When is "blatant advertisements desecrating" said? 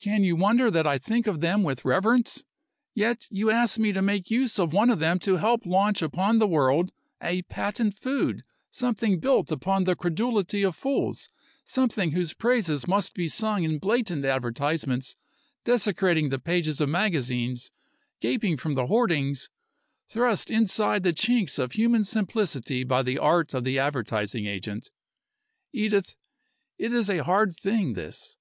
13.78-16.30